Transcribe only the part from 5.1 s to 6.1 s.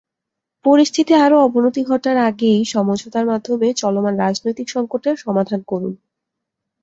সমাধান করুন।